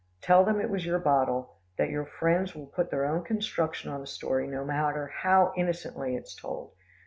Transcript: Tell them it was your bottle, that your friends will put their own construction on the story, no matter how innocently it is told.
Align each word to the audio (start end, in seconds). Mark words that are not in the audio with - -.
Tell 0.19 0.43
them 0.43 0.59
it 0.59 0.71
was 0.71 0.83
your 0.83 0.97
bottle, 0.97 1.59
that 1.77 1.91
your 1.91 2.05
friends 2.07 2.55
will 2.55 2.65
put 2.65 2.89
their 2.89 3.05
own 3.05 3.23
construction 3.23 3.91
on 3.91 4.01
the 4.01 4.07
story, 4.07 4.47
no 4.47 4.65
matter 4.65 5.05
how 5.21 5.53
innocently 5.55 6.15
it 6.15 6.23
is 6.23 6.33
told. 6.33 6.71